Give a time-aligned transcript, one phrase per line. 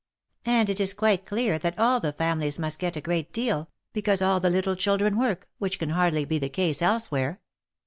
[0.47, 4.19] And it is quite clear that all the families must get a great deal, because
[4.19, 7.39] all the little children work, which can hardly be the case elsewhere.